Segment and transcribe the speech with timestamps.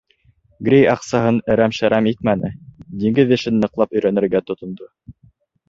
[0.67, 2.51] Грей аҡсаһын әрәм-шәрәм итмәне,
[3.05, 4.93] диңгеҙ эшен ныҡлап өйрәнергә тотондо.